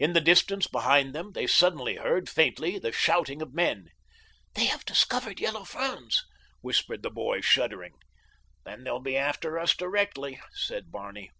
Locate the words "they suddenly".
1.30-1.94